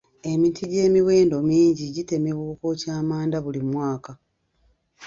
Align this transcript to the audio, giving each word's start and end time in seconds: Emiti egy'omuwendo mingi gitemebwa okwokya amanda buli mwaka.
Emiti 0.31 0.63
egy'omuwendo 0.67 1.37
mingi 1.49 1.83
gitemebwa 1.95 2.43
okwokya 2.53 2.91
amanda 3.01 3.37
buli 3.43 3.61
mwaka. 3.71 4.11